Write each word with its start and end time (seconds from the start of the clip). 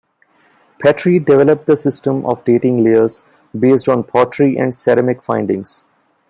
Petrie 0.79 1.19
developed 1.19 1.67
the 1.67 1.77
system 1.77 2.25
of 2.25 2.43
dating 2.43 2.83
layers 2.83 3.21
based 3.59 3.87
on 3.87 4.03
pottery 4.03 4.57
and 4.57 4.73
ceramic 4.73 5.21
findings. 5.21 5.83